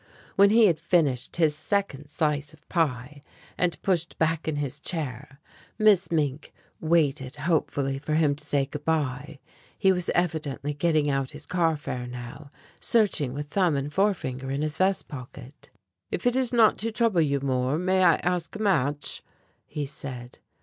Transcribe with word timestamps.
When 0.35 0.49
he 0.49 0.65
had 0.65 0.79
finished 0.79 1.35
his 1.35 1.55
second 1.55 2.07
slice 2.09 2.53
of 2.55 2.67
pie, 2.69 3.21
and 3.55 3.79
pushed 3.83 4.17
back 4.17 4.47
his 4.47 4.79
chair, 4.79 5.39
Miss 5.77 6.11
Mink 6.11 6.51
waited 6.79 7.35
hopefully 7.35 7.99
for 7.99 8.15
him 8.15 8.33
to 8.37 8.43
say 8.43 8.65
good 8.65 8.83
bye. 8.83 9.37
He 9.77 9.91
was 9.91 10.09
evidently 10.15 10.73
getting 10.73 11.07
out 11.11 11.29
his 11.33 11.45
car 11.45 11.77
fare 11.77 12.07
now, 12.07 12.49
searching 12.79 13.35
with 13.35 13.49
thumb 13.49 13.75
and 13.75 13.93
forefinger 13.93 14.49
in 14.49 14.63
his 14.63 14.75
vest 14.75 15.07
pocket. 15.07 15.69
"If 16.09 16.25
it 16.25 16.35
is 16.35 16.51
not 16.51 16.79
to 16.79 16.91
trouble 16.91 17.21
you 17.21 17.39
more, 17.39 17.77
may 17.77 18.03
I 18.03 18.15
ask 18.23 18.55
a 18.55 18.59
match?" 18.59 19.21
he 19.67 19.85
said. 19.85 20.39